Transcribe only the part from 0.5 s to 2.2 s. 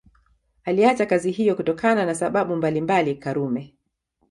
Aliacha kazi hiyo kutokana na